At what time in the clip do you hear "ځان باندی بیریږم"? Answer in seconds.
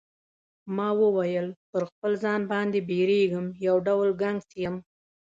2.23-3.45